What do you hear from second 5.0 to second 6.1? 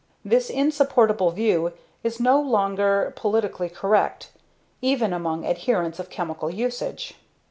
among adherents of